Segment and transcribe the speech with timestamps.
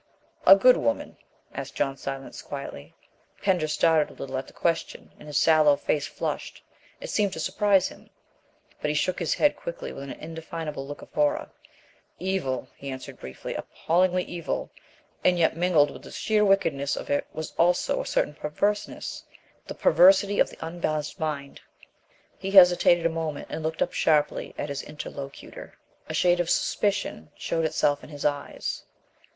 [0.47, 1.15] "A good woman?"
[1.53, 2.95] asked John Silence quietly.
[3.43, 6.63] Pender started a little at the question and his sallow face flushed;
[6.99, 8.09] it seemed to surprise him.
[8.81, 11.51] But he shook his head quickly with an indefinable look of horror.
[12.17, 14.71] "Evil," he answered briefly, "appallingly evil,
[15.23, 19.25] and yet mingled with the sheer wickedness of it was also a certain perverseness
[19.67, 21.61] the perversity of the unbalanced mind."
[22.39, 25.77] He hesitated a moment and looked up sharply at his interlocutor.
[26.09, 28.83] A shade of suspicion showed itself in his eyes.